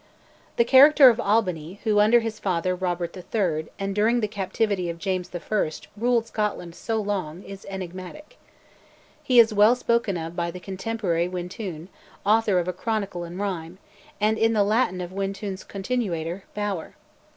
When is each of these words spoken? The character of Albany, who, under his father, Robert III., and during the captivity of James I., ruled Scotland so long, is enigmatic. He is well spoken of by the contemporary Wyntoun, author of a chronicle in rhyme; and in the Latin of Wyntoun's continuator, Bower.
The 0.55 0.65
character 0.65 1.09
of 1.11 1.19
Albany, 1.19 1.79
who, 1.83 1.99
under 1.99 2.21
his 2.21 2.39
father, 2.39 2.73
Robert 2.75 3.15
III., 3.15 3.67
and 3.77 3.93
during 3.93 4.19
the 4.19 4.27
captivity 4.27 4.89
of 4.89 4.97
James 4.97 5.29
I., 5.31 5.69
ruled 5.95 6.25
Scotland 6.25 6.73
so 6.73 6.99
long, 6.99 7.43
is 7.43 7.67
enigmatic. 7.69 8.39
He 9.21 9.37
is 9.37 9.53
well 9.53 9.75
spoken 9.75 10.17
of 10.17 10.35
by 10.35 10.49
the 10.49 10.59
contemporary 10.59 11.27
Wyntoun, 11.27 11.87
author 12.25 12.57
of 12.57 12.67
a 12.67 12.73
chronicle 12.73 13.23
in 13.23 13.37
rhyme; 13.37 13.77
and 14.19 14.39
in 14.39 14.53
the 14.53 14.63
Latin 14.63 15.01
of 15.01 15.11
Wyntoun's 15.13 15.63
continuator, 15.63 16.45
Bower. 16.55 16.95